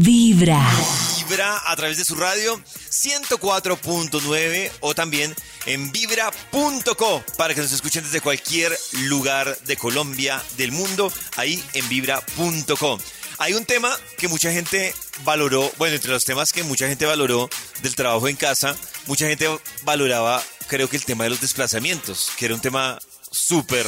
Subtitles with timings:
[0.00, 0.60] Vibra.
[1.18, 2.60] Vibra a través de su radio
[2.90, 5.34] 104.9 o también
[5.66, 11.88] en vibra.co para que nos escuchen desde cualquier lugar de Colombia, del mundo, ahí en
[11.88, 12.98] vibra.co.
[13.38, 17.48] Hay un tema que mucha gente valoró, bueno, entre los temas que mucha gente valoró
[17.82, 18.76] del trabajo en casa,
[19.06, 19.48] mucha gente
[19.84, 22.98] valoraba, creo que el tema de los desplazamientos, que era un tema
[23.30, 23.86] súper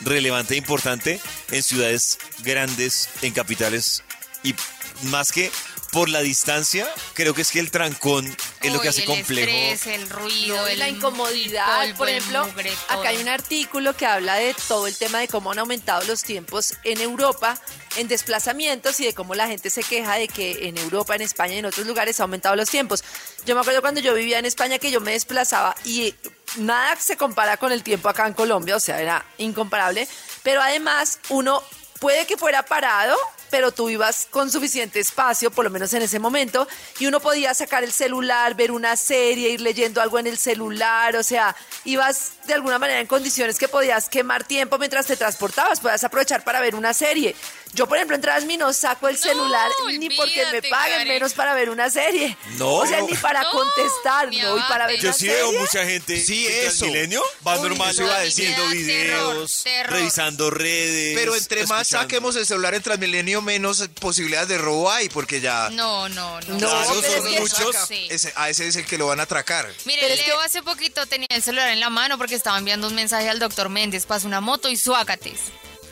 [0.00, 1.20] relevante e importante
[1.50, 4.04] en ciudades grandes, en capitales
[4.42, 4.54] y
[5.02, 5.50] más que
[5.92, 8.26] por la distancia, creo que es que el trancón
[8.60, 9.48] es lo que hace el complejo.
[9.50, 11.80] estrés, el ruido, No, y el la incomodidad.
[11.82, 15.28] polvo, Por ejemplo, mugre, acá hay un artículo que habla de todo el tema de
[15.28, 17.58] cómo han aumentado los tiempos en Europa
[17.96, 21.54] en desplazamientos y de cómo la gente se queja de que en Europa, en España
[21.54, 23.02] y en otros lugares ha aumentado los tiempos.
[23.46, 26.14] Yo me acuerdo cuando yo vivía en España que yo me desplazaba y
[26.56, 30.06] nada se compara con el tiempo acá en Colombia, o sea, era incomparable.
[30.42, 31.62] Pero además, uno
[31.98, 33.16] puede que fuera parado,
[33.50, 36.66] pero tú ibas con suficiente espacio, por lo menos en ese momento,
[36.98, 41.16] y uno podía sacar el celular, ver una serie, ir leyendo algo en el celular,
[41.16, 45.80] o sea, ibas de alguna manera en condiciones que podías quemar tiempo mientras te transportabas,
[45.80, 47.34] podías aprovechar para ver una serie.
[47.74, 51.08] Yo, por ejemplo, en Transmi no saco el No, celular ni porque me paguen, Karen.
[51.08, 52.34] menos para ver una serie.
[52.56, 52.76] No.
[52.76, 54.56] O sea, ni para No, contestar, ni ¿no?
[54.56, 54.98] Y para ver.
[54.98, 55.34] Yo una sí serie.
[55.36, 56.78] veo mucha gente Sí, eso.
[56.78, 59.92] Transmilenio, va Uy, normal eso a mí me haciendo da videos, terror, terror.
[59.98, 61.18] revisando redes.
[61.18, 62.02] Pero entre más escuchando.
[62.04, 65.70] saquemos el celular en Transmilenio, menos posibilidades de robo hay, porque ya...
[65.70, 66.54] No, no, no.
[66.54, 67.76] No, Claro, pero son es que- muchos.
[67.88, 68.06] Sí.
[68.10, 69.66] Ese- a ese es el que lo van a atracar.
[69.84, 72.58] Mire, Pero es Leo que- hace poquito tenía el celular en la mano porque estaba
[72.58, 75.40] enviando un mensaje al doctor Méndez, pasa una moto y suácates.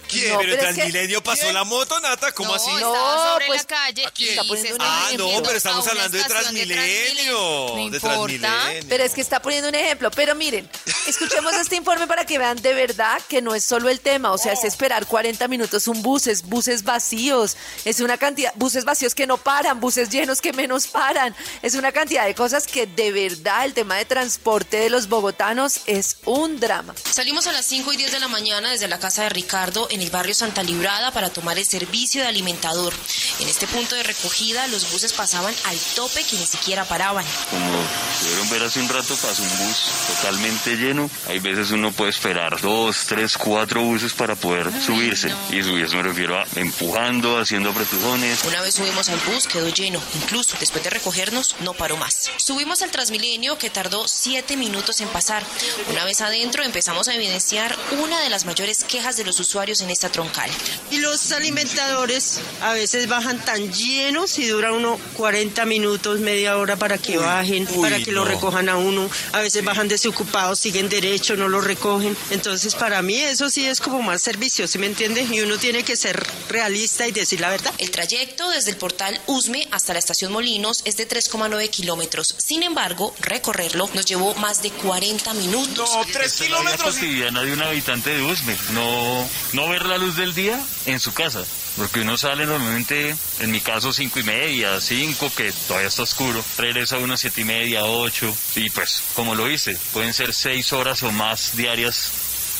[0.08, 0.32] ¿Quién?
[0.32, 1.54] No, pero pero es que- Transmilenio pasó ¿Quién?
[1.54, 2.70] la moto, Nata, ¿cómo no, así?
[2.80, 4.30] No, sobre pues, la calle ¿a quién?
[4.32, 5.30] y se Ah, ejemplo.
[5.32, 7.32] no, pero estamos hablando de Transmilenio.
[7.34, 7.98] No de importa.
[8.08, 8.86] Transmilenio.
[8.88, 10.10] Pero es que está poniendo un ejemplo.
[10.10, 10.68] Pero miren,
[11.06, 14.32] escuchemos este informe para que vean de verdad que no es solo el tema.
[14.32, 18.84] O sea, es esperar 40 minutos un bus, es buses vacíos, es una cantidad, buses
[18.84, 21.34] vacíos que no paran, buses llenos que menos paran.
[21.62, 25.80] Es una cantidad de cosas que de verdad el tema de transporte de los bogotanos
[25.86, 26.94] es un drama.
[27.10, 30.02] Salimos a las 5 y 10 de la mañana desde la casa de Ricardo en
[30.02, 32.92] el barrio Santa Librada para tomar el servicio de alimentador.
[33.40, 37.24] En este punto de recogida los buses pasaban al tope que ni siquiera paraban.
[37.50, 37.82] Como
[38.20, 39.76] pudieron ver hace un rato, pasó un bus
[40.08, 41.10] totalmente lleno.
[41.28, 45.32] Hay veces uno puede esperar dos, tres, cuatro buses para poder subirse.
[45.50, 48.44] Y subirse me refiero a empujando, haciendo apretujones.
[48.44, 52.30] Una vez subimos al bus quedó lleno, incluso después de recogernos no paró más.
[52.36, 55.42] Subimos al Transmilenio que tardó 7 minutos en pasar.
[55.90, 59.85] Una vez adentro empezamos a evidenciar una de las mayores quejas de los usuarios en
[59.90, 60.50] esta troncal.
[60.90, 66.76] Y los alimentadores a veces bajan tan llenos y dura uno 40 minutos, media hora
[66.76, 69.08] para que bajen, uy, para que lo recojan a uno.
[69.32, 72.16] A veces bajan desocupados, siguen derecho, no lo recogen.
[72.30, 75.22] Entonces para mí eso sí es como más servicio, ¿sí me entiende?
[75.30, 77.72] Y uno tiene que ser realista y decir la verdad.
[77.78, 82.34] El trayecto desde el portal Usme hasta la estación Molinos es de 3,9 kilómetros.
[82.38, 85.90] Sin embargo, recorrerlo nos llevó más de 40 minutos.
[85.92, 86.94] No, tres Esta es la vida kilómetros.
[86.94, 88.56] cotidiana de un habitante de Usme.
[88.72, 91.44] No, no ver la luz del día en su casa.
[91.76, 96.42] Porque uno sale normalmente, en mi caso, cinco y media, cinco, que todavía está oscuro.
[96.56, 98.34] Regresa uno siete y media, ocho.
[98.54, 102.10] Y pues, como lo hice, pueden ser seis horas o más diarias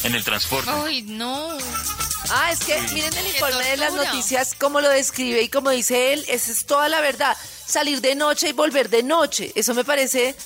[0.05, 0.71] en el transporte.
[0.71, 1.57] Ay, no.
[2.29, 6.13] Ah, es que miren el informe de las noticias, como lo describe y como dice
[6.13, 7.35] él, esa es toda la verdad.
[7.67, 10.37] Salir de noche y volver de noche, eso me parece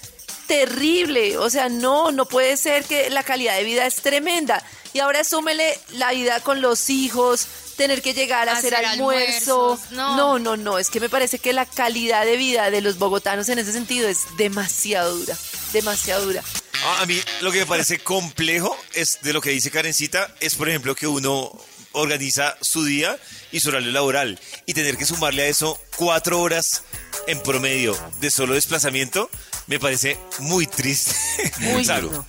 [0.51, 1.39] terrible.
[1.39, 4.65] O sea, no, no puede ser que la calidad de vida es tremenda.
[4.93, 7.47] Y ahora súmele la vida con los hijos,
[7.77, 9.79] tener que llegar a hacer, Hacer almuerzo.
[9.93, 13.49] no, no, no, es que me parece que la calidad de vida de los bogotanos
[13.49, 15.37] en ese sentido es demasiado dura,
[15.73, 16.43] demasiado dura.
[16.83, 20.57] Ah, a mí lo que me parece complejo es de lo que dice Karencita, es
[20.57, 21.53] por ejemplo que uno
[21.93, 23.17] organiza su día
[23.53, 26.83] y su horario laboral y tener que sumarle a eso cuatro horas
[27.29, 29.31] en promedio de solo desplazamiento
[29.71, 31.15] me parece muy triste.
[31.61, 32.27] Muy duro.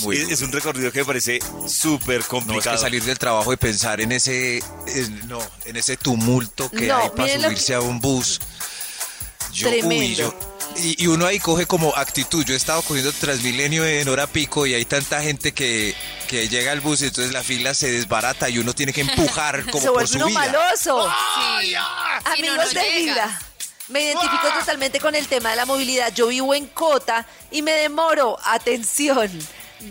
[0.00, 2.76] Muy es, es un recorrido que me parece súper No, es complicado.
[2.76, 6.96] que salir del trabajo y pensar en ese, en, no, en ese tumulto que No,
[6.96, 8.40] hay para subirse que- a un bus.
[9.52, 9.94] Yo, Tremendo.
[9.96, 10.34] uy, yo-
[10.76, 12.44] y, y uno ahí coge como actitud.
[12.44, 15.94] Yo he estado cogiendo Transmilenio en hora pico y hay tanta gente que,
[16.28, 19.64] que llega al bus y entonces la fila se desbarata y uno tiene que empujar
[19.70, 20.38] como Se por vuelve su uno vida.
[20.40, 21.08] maloso.
[21.08, 21.66] Sí.
[21.68, 21.80] Si no,
[22.32, 22.96] Amigos no de llegas.
[22.98, 23.42] Vibra,
[23.88, 26.12] me identifico totalmente con el tema de la movilidad.
[26.14, 29.30] Yo vivo en Cota y me demoro, atención,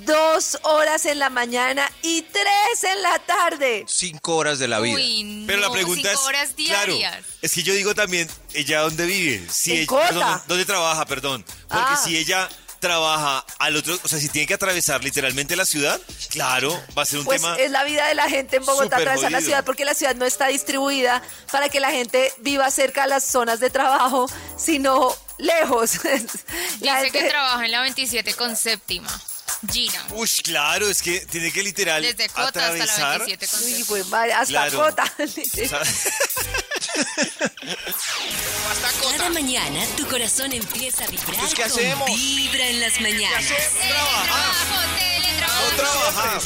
[0.06, 3.86] dos horas en la mañana y tres en la tarde.
[3.88, 4.96] Cinco horas de la vida.
[4.96, 7.26] Uy, Pero la pregunta cinco es, horas claro, diarias.
[7.42, 10.08] es que yo digo también, ella dónde vive, si En ella, Cota.
[10.10, 12.02] perdón, dónde trabaja, perdón, porque Ah.
[12.04, 12.50] si ella
[12.80, 17.06] trabaja al otro, o sea, si tiene que atravesar literalmente la ciudad, claro, va a
[17.06, 17.56] ser un Pues tema.
[17.58, 20.26] es la vida de la gente en Bogotá atravesar la ciudad porque la ciudad no
[20.26, 21.22] está distribuida
[21.52, 25.92] para que la gente viva cerca de las zonas de trabajo, sino lejos.
[26.82, 29.10] La Dice que gente- trabaja en la 27 con séptima.
[29.72, 30.06] Gina.
[30.12, 33.20] Uy, claro, es que tiene que literal Desde Cota hasta la atravesar.
[33.26, 33.88] 27 con Uy, séptima.
[34.22, 34.80] pues, hasta Claro.
[34.80, 35.14] Cota.
[39.18, 42.08] Cada mañana tu corazón empieza a vibrar Pues, ¿qué con hacemos?
[42.08, 43.46] Vibra en las mañanas.
[45.40, 46.42] No trabajar.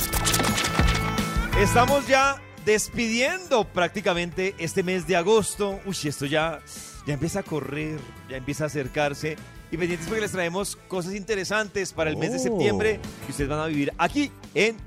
[1.60, 5.80] Estamos ya despidiendo prácticamente este mes de agosto.
[5.86, 6.60] Uy, esto ya,
[7.06, 8.00] ya empieza a correr,
[8.30, 9.38] ya empieza a acercarse.
[9.72, 12.44] Y pendientes porque les traemos cosas interesantes para el mes de Oh.
[12.44, 14.78] septiembre que ustedes van a vivir aquí en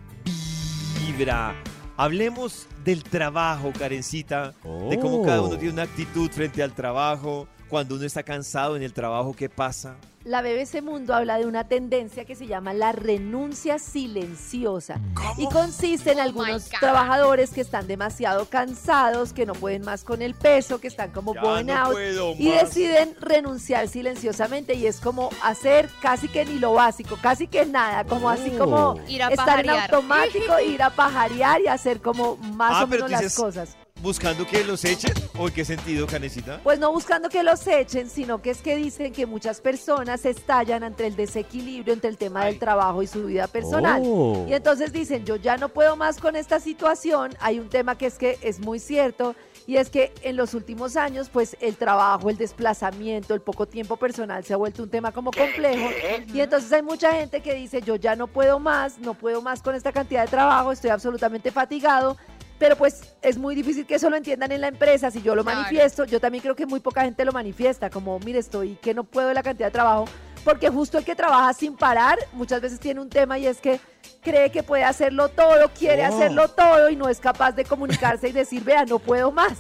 [1.06, 1.54] Vibra.
[1.96, 4.52] Hablemos del trabajo, Karencita,
[4.90, 8.82] de cómo cada uno tiene una actitud frente al trabajo, cuando uno está cansado en
[8.82, 9.96] el trabajo, ¿qué pasa?
[10.24, 14.98] La BBC Mundo habla de una tendencia que se llama la renuncia silenciosa
[15.36, 16.78] y consiste en algunos God.
[16.80, 21.34] trabajadores que están demasiado cansados, que no pueden más con el peso, que están como
[21.34, 22.62] Ya burnout no puedo y más.
[22.74, 28.04] deciden renunciar silenciosamente y es como hacer casi que ni lo básico, casi que nada,
[28.04, 29.94] como así como Ir a estar en pajarear.
[29.94, 33.76] automático, ir a pajarear y hacer como más Ah, o menos las dices- cosas.
[34.04, 35.14] ¿Buscando que los echen?
[35.38, 36.60] ¿O en qué sentido, Karencita?
[36.62, 40.84] Pues no buscando que los echen, sino que es que dicen que muchas personas estallan
[40.84, 44.02] ante el desequilibrio entre el tema del trabajo y su vida personal.
[44.04, 44.44] Oh.
[44.46, 47.34] Y entonces dicen, yo ya no puedo más con esta situación.
[47.40, 49.34] Hay un tema que es que es muy cierto
[49.66, 53.96] y es que en los últimos años, pues el trabajo, el desplazamiento, el poco tiempo
[53.96, 55.88] personal se ha vuelto un tema como complejo.
[56.32, 59.62] Y entonces hay mucha gente que dice, yo ya no puedo más, no puedo más
[59.62, 62.18] con esta cantidad de trabajo, estoy absolutamente fatigado.
[62.64, 65.10] Pero pues es muy difícil que eso lo entiendan en la empresa.
[65.10, 65.58] Si yo lo Claro.
[65.58, 69.04] manifiesto, yo también creo que muy poca gente lo manifiesta, como, mire, estoy que no
[69.04, 70.06] puedo de la cantidad de trabajo,
[70.44, 73.78] porque justo el que trabaja sin parar muchas veces tiene un tema y es que
[74.22, 76.14] cree que puede hacerlo todo, quiere Oh.
[76.16, 79.58] hacerlo todo y no es capaz de comunicarse y decir, vea, no puedo más.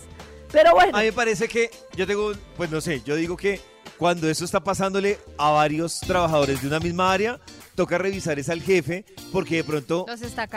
[0.50, 3.60] Pero bueno, A mí me parece que yo tengo, pues no sé, yo digo que
[3.98, 7.38] cuando eso está pasándole a varios trabajadores de una misma área,
[7.74, 10.06] toca revisar es al jefe, porque de pronto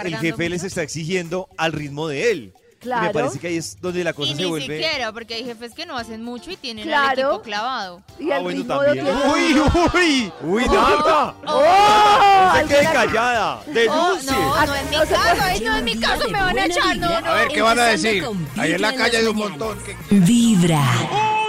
[0.03, 0.67] el jefe les mucho.
[0.67, 2.53] está exigiendo al ritmo de él.
[2.53, 3.07] Y Claro.
[3.07, 4.77] me parece que ahí es donde la cosa Y se ni vuelve.
[4.77, 7.11] siquiera, porque hay jefes que no hacen mucho y tienen Claro.
[7.13, 8.03] el equipo clavado.
[8.19, 9.03] y Ah, bueno, también.
[9.03, 9.61] tiene- ¡Uy,
[9.95, 10.31] uy!
[10.43, 11.35] ¡Uy, Oh, Nata!
[11.47, 12.49] oh, ¡Oh!
[12.53, 13.55] ¡No se quede Alguna- callada!
[13.67, 14.31] Oh, ¡Denuncie!
[14.31, 17.19] no, no es mi caso, ay, no es mi caso, me van a echar, no,
[17.21, 17.27] no.
[17.27, 18.23] A ver, ¿qué van a decir?
[18.57, 19.79] Ahí en la calle hay un montón.
[19.83, 20.83] que- Vibra.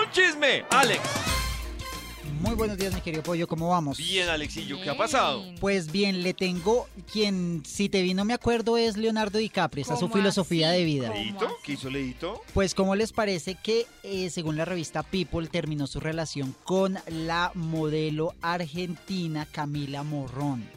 [0.01, 0.65] ¡Un chisme!
[0.71, 1.01] ¡Alex!
[2.59, 3.99] Buenos días, mi querido pollo, ¿cómo vamos?
[3.99, 5.45] Bien, Alexillo, ¿qué ha pasado?
[5.61, 9.95] Pues bien, le tengo quien, si te vi no me acuerdo, es Leonardo DiCaprio, esa
[9.95, 10.79] es su ¿Cómo filosofía así?
[10.79, 11.13] de vida.
[11.63, 12.43] ¿Qué hizo Leito?
[12.55, 17.53] Pues, ¿cómo les parece que, eh, según la revista People, terminó su relación con la
[17.55, 20.69] modelo argentina Camila Morrón?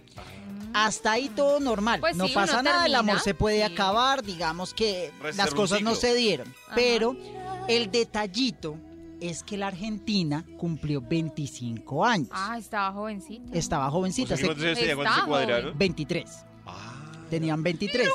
[0.75, 3.63] Hasta ahí todo normal, Pues no sí, pasa nada, el amor se puede sí.
[3.73, 6.75] acabar, digamos que las cosas no se dieron, Ajá.
[6.75, 7.17] pero
[7.67, 8.77] el detallito
[9.21, 12.29] es que la Argentina cumplió 25 años.
[12.31, 13.57] Ah, estaba jovencita.
[13.57, 15.77] Estaba O jovencita, sea, que se- ¿Cuántos años tenía cuando se cuadraron?
[15.77, 16.45] 23.
[16.65, 18.09] Ah, Tenían 23.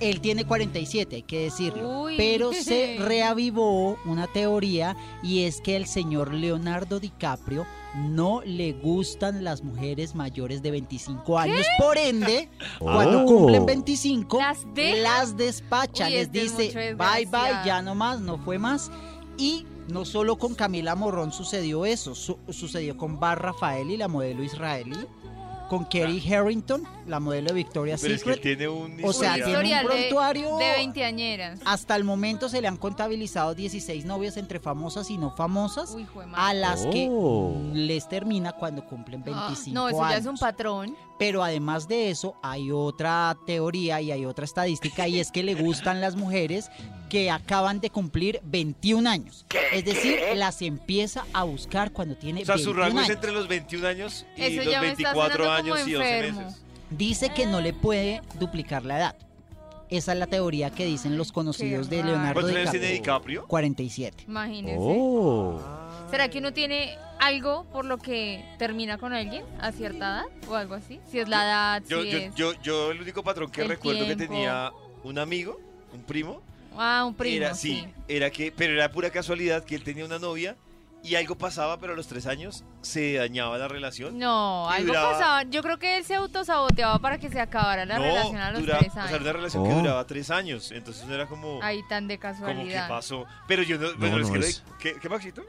[0.00, 2.02] Él tiene 47, hay que decirlo.
[2.02, 2.14] Uy.
[2.16, 7.66] Pero se reavivó una teoría y es que el señor Leonardo DiCaprio
[7.96, 11.66] no le gustan las mujeres mayores de 25 años.
[11.80, 12.48] Por ende,
[12.78, 13.26] cuando Oh.
[13.26, 14.38] cumplen 25,
[15.02, 17.66] ¿Las despacha, Uy, les este es dice bye bye, desgraciado".
[17.66, 18.92] ya no más, no fue más.
[19.38, 24.42] Y no solo con Camila Morrón sucedió eso, su- sucedió con Bar Rafaeli, la modelo
[24.42, 24.96] israelí,
[25.68, 28.42] con Kerry Harrington, la modelo de Victoria's pero es que Secret.
[28.58, 29.44] tiene un O sea, historial.
[29.44, 30.56] tiene un Historial de- prontuario.
[30.56, 31.60] De veinteañeras.
[31.66, 36.06] Hasta el momento se le han contabilizado 16 novias entre famosas y no famosas, Uy,
[36.34, 37.54] a las que Oh.
[37.74, 40.96] les termina cuando cumplen 25 No, eso ya es un patrón.
[41.18, 45.54] Pero además de eso, hay otra teoría y hay otra estadística y es que le
[45.54, 46.70] gustan las mujeres
[47.08, 49.44] que acaban de cumplir 21 años.
[49.72, 53.16] Es decir, las empieza a buscar cuando tiene O sea, su 21 rango es años.
[53.16, 56.16] entre los 21 años y Eso los ya me está 24 sonando años y 12
[56.18, 56.40] enfermo.
[56.42, 56.62] meses.
[56.90, 59.16] Dice que no le puede duplicar la edad.
[59.90, 62.04] Esa es la teoría que dicen los conocidos de.
[62.04, 63.40] Leonardo ¿Cuántos años tiene DiCaprio.
[63.40, 63.46] DiCaprio?
[63.48, 64.24] 47.
[64.28, 64.76] Imagínese.
[64.78, 65.58] Oh.
[66.10, 70.54] ¿Será que uno tiene algo por lo que termina con alguien a cierta edad o
[70.54, 71.00] algo así?
[71.10, 72.34] Si es la edad, Yo, si yo, es...
[72.34, 74.72] yo, yo el único patrón que recuerdo que tenía
[75.04, 75.60] un amigo,
[75.92, 76.42] un primo,
[76.76, 77.80] Ah, un primo, era sí.
[77.84, 80.56] sí, era que, pero era pura casualidad que él tenía una novia
[81.02, 84.18] y algo pasaba, pero a los tres años se dañaba la relación.
[84.18, 85.42] No, algo duraba- pasaba.
[85.44, 88.60] Yo creo que él se autosaboteaba para que se acabara la no, relación a los
[88.62, 89.12] dura- tres o sea, años.
[89.14, 89.78] era una relación que Oh.
[89.78, 92.86] duraba tres años, entonces no era como, Ahí tan de como casualidad.
[92.86, 93.26] que pasó.
[93.46, 95.42] Pero yo no, bueno, no es que lo- es- ¿qué, qué Maxito?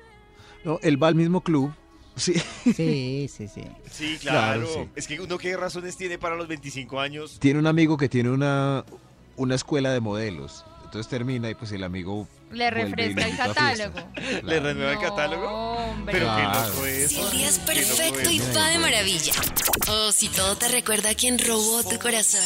[0.63, 1.73] No, él va al mismo club
[2.15, 2.33] Sí.
[2.75, 3.61] Sí, sí, sí.
[3.89, 4.67] Sí, claro.
[4.67, 4.89] Claro, sí.
[4.95, 7.37] Es que uno qué razones tiene para los 25 años.
[7.39, 8.83] Tiene un amigo que tiene una,
[9.37, 10.65] una escuela de modelos.
[10.83, 13.99] Entonces termina y pues el amigo Le refresca el catálogo.
[14.15, 14.63] ¿Le Claro.
[14.63, 15.47] renueva el No, catálogo?
[15.47, 16.11] hombre.
[16.13, 16.69] Pero qué Claro.
[16.73, 17.09] loco es.
[17.09, 19.33] Si el día es perfecto y va de maravilla.
[19.87, 22.43] O si todo te recuerda a quien robó tu corazón.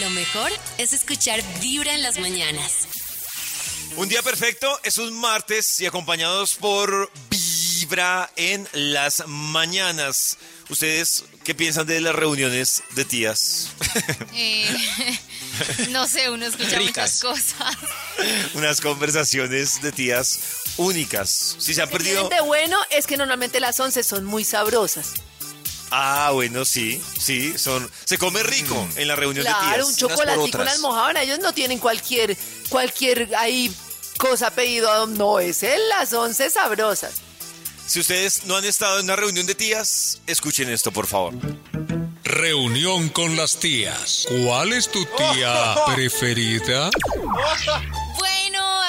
[0.00, 2.88] Lo mejor es escuchar Vibra en las mañanas.
[3.96, 10.38] Un día perfecto es un martes y acompañados por Vibra en las mañanas.
[10.68, 13.68] ¿Ustedes qué piensan de las reuniones de tías?
[14.34, 15.18] Eh,
[15.90, 17.24] no sé, uno escucha Ricas.
[17.24, 17.76] muchas cosas.
[18.54, 20.38] Unas conversaciones de tías
[20.76, 21.56] únicas.
[21.58, 22.28] Si se han Lo que perdido...
[22.28, 25.14] de bueno es que normalmente las 11 son muy sabrosas.
[25.90, 27.90] Ah, bueno, sí, sí, son...
[28.04, 29.76] Se come rico en la reunión de Claro, tías.
[29.78, 31.22] un unas por chocolatico, una almohada.
[31.22, 32.36] Ellos no tienen cualquier,
[32.68, 33.74] cualquier ahí
[34.18, 35.06] cosa pedido.
[35.06, 37.12] No, es en las 11 sabrosas.
[37.86, 41.32] Si ustedes no han estado en una reunión de tías, escuchen esto, por favor.
[42.22, 44.26] Reunión con las tías.
[44.44, 46.90] ¿Cuál es tu tía preferida?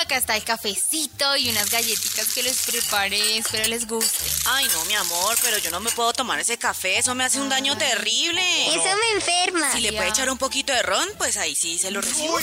[0.10, 3.38] Acá está el cafecito y unas galletitas que les preparé.
[3.38, 4.26] Espero les guste.
[4.48, 7.40] Ay, no, mi amor, pero yo no me puedo tomar ese café, eso me hace
[7.40, 8.42] un daño terrible.
[8.70, 9.72] Eso me enferma.
[9.72, 12.40] Si le puede echar un poquito de ron, pues ahí sí se lo recibo.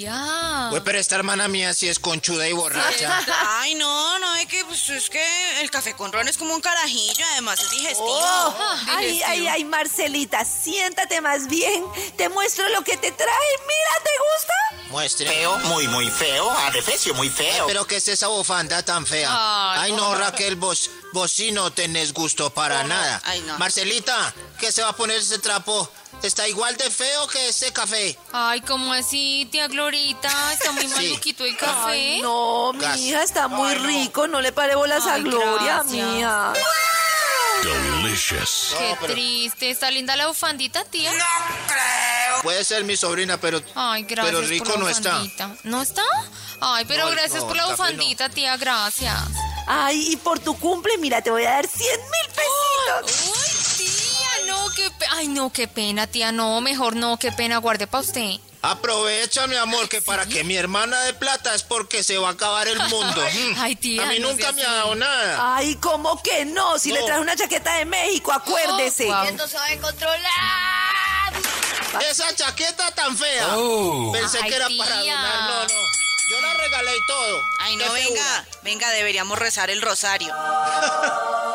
[0.00, 0.68] Tía.
[0.70, 3.20] Güey, pero esta hermana mía sí es conchuda y borracha.
[3.60, 6.60] Ay, no, no, es que pues, es que el café con ron es como un
[6.62, 8.08] carajillo, además es digestivo.
[8.08, 9.30] Oh, Ajá, ay, digestivo.
[9.30, 11.84] ay, ay, Marcelita, siéntate más bien.
[12.16, 13.28] Te muestro lo que te trae.
[13.66, 14.90] Mira, ¿te gusta?
[14.90, 15.26] Muestre.
[15.26, 16.50] Feo, muy, muy feo.
[16.50, 17.66] Adefesio, muy feo.
[17.66, 19.28] Pero ¿qué es esa bufanda tan fea?
[19.30, 23.20] Ay, Ay, no, Raquel, vos, vos sí no tenés gusto para nada.
[23.24, 23.58] Ay, no.
[23.58, 25.90] Marcelita, ¿qué se va a poner ese trapo?
[26.22, 28.16] Está igual de feo que ese café.
[28.32, 30.52] Ay, ¿cómo así, tía Glorita?
[30.52, 31.90] Está muy maluquito el café.
[31.92, 32.98] Ay, no, mi Gas.
[32.98, 34.26] hija está muy rico.
[34.28, 35.86] No le pare bolas a Ay, Gloria, gracias.
[36.06, 36.52] mía.
[37.62, 38.74] Delicious.
[38.78, 39.70] Qué No, pero- triste.
[39.70, 41.12] Está linda la bufandita, tía.
[42.42, 45.10] Puede ser mi sobrina, pero, Ay, gracias pero rico por la no está.
[45.10, 45.50] bufandita.
[45.64, 46.04] ¿No está?
[46.60, 47.76] Ay, pero No, gracias no, por la café no.
[47.78, 48.56] bufandita, tía.
[48.56, 49.14] Gracias.
[49.66, 53.39] Ay, y por tu cumple, mira, te voy a dar 100 mil pesitos.
[55.12, 56.32] Ay, no, qué pena, tía.
[56.32, 57.58] No, mejor no, qué pena.
[57.58, 58.32] Guarde para usted.
[58.62, 62.32] Aprovecha, mi amor, que para que mi hermana de plata es porque se va a
[62.32, 63.22] acabar el mundo.
[63.32, 63.54] Mm.
[63.58, 65.56] Ay, tía, A mí no nunca me ha dado nada.
[65.56, 66.78] Ay, ¿cómo que no?
[66.78, 67.06] Si le No.
[67.06, 69.04] traje una chaqueta de México, acuérdese.
[69.10, 71.32] Oh, se va a controlar.
[72.10, 73.56] Esa chaqueta tan fea.
[73.56, 74.10] Oh.
[74.12, 74.84] Pensé Ay, que era tía.
[74.84, 75.42] para donar.
[75.50, 75.80] No, no.
[76.30, 77.40] Yo la regalé y todo.
[77.60, 78.46] Ay, no, venga, figura.
[78.62, 80.32] venga, deberíamos rezar el rosario.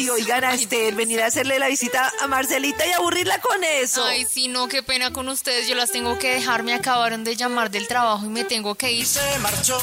[0.00, 4.02] Ay, oigan a Esther, venir a hacerle la visita a Marcelita y aburrirla con eso.
[4.02, 5.68] Ay, sí, no, qué pena con ustedes.
[5.68, 6.62] Yo las tengo que dejar.
[6.62, 9.06] Me acabaron de llamar del trabajo y me tengo que ir.
[9.06, 9.78] Se marchó.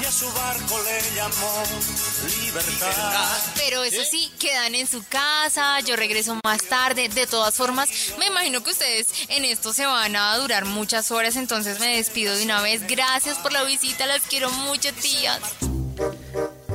[0.00, 1.62] Y a su barco le llamó
[2.44, 3.26] libertad.
[3.56, 7.08] Pero eso sí, quedan en su casa, yo regreso más tarde.
[7.08, 11.34] De todas formas, me imagino que ustedes en esto se van a durar muchas horas,
[11.34, 12.86] entonces me despido de una vez.
[12.86, 15.40] Gracias por la visita, las quiero mucho, tías.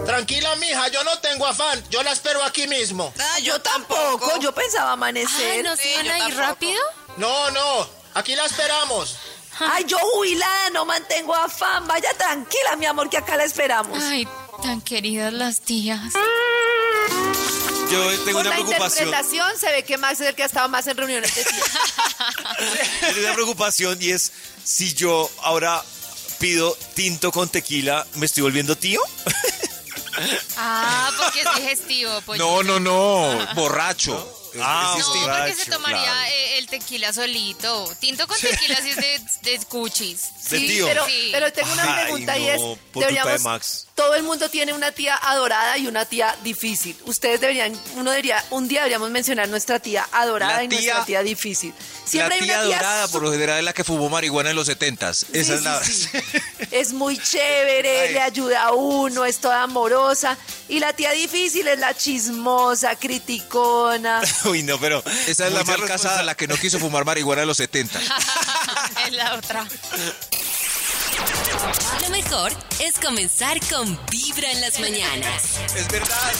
[0.05, 1.81] Tranquila, mija, yo no tengo afán.
[1.89, 3.13] Yo la espero aquí mismo.
[3.19, 5.51] Ah, yo tampoco, yo pensaba amanecer.
[5.53, 6.81] Ay, ¿no se Sí, van a ir rápido?
[7.17, 7.87] No, no.
[8.13, 9.15] Aquí la esperamos.
[9.59, 11.87] Ay, yo jubilada, no mantengo afán.
[11.87, 13.97] Vaya tranquila, mi amor, que acá la esperamos.
[14.03, 14.27] Ay,
[14.61, 16.01] tan queridas las tías.
[17.89, 19.07] Yo tengo Por una la preocupación.
[19.07, 21.71] interpretación se ve que Max es el que ha estado más en reuniones de tías.
[23.01, 24.31] Tengo una preocupación y es
[24.63, 25.83] si yo ahora
[26.39, 28.99] pido tinto con tequila, ¿me estoy volviendo tío?
[30.57, 32.39] Ah, porque es digestivo, pues.
[32.39, 33.47] No, no, no.
[33.55, 34.39] Borracho.
[34.61, 35.35] Ah, Es No, distinto.
[35.35, 36.27] porque se borracho, tomaría claro.
[36.29, 37.91] eh, el tequila solito.
[37.99, 40.21] Tinto con tequila sí es de, de cuchis.
[40.51, 40.85] De Sí, tío.
[40.85, 41.29] Pero, Sí.
[41.31, 43.87] pero tengo una Ay, pregunta y no, es, por culpa de deberíamos, Max.
[43.95, 46.95] todo el mundo tiene una tía adorada y una tía difícil.
[47.05, 51.23] Ustedes deberían, uno debería, un día deberíamos mencionar nuestra tía adorada La y nuestra tía-
[51.23, 51.73] difícil.
[51.73, 54.51] La Siempre hay tía una tía dorada, por lo general, es la que fumó marihuana
[54.51, 55.25] en los setentas.
[55.33, 55.81] Esa Sí, es la...
[56.73, 58.13] Es muy chévere, Ay.
[58.13, 60.35] le ayuda a uno, es toda amorosa.
[60.67, 64.21] Y la tía difícil es la chismosa, criticona.
[64.45, 65.03] Uy, no, pero.
[65.27, 68.01] Esa es la mal casada, la que no quiso fumar marihuana en los setentas.
[69.05, 69.67] es la otra.
[72.01, 75.43] Lo mejor es comenzar con Vibra en las mañanas.
[75.75, 76.33] Es verdad.